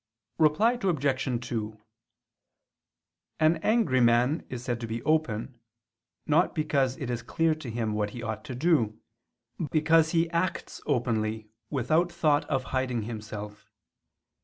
[0.39, 1.47] Reply Obj.
[1.47, 1.79] 2:
[3.39, 5.59] An angry man is said to be open,
[6.25, 8.99] not because it is clear to him what he ought to do,
[9.59, 13.69] but because he acts openly, without thought of hiding himself.